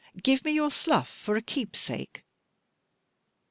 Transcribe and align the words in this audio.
Give 0.23 0.43
me 0.43 0.51
your 0.53 0.71
slough 0.71 1.11
for 1.11 1.35
a 1.35 1.43
keepsake?" 1.43 2.23